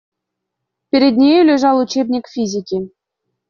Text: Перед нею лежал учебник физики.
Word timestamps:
Перед 0.89 1.15
нею 1.15 1.45
лежал 1.45 1.77
учебник 1.79 2.27
физики. 2.27 2.89